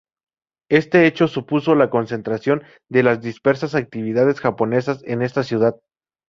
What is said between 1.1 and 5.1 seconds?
supuso la concentración de las dispersas actividades japonesas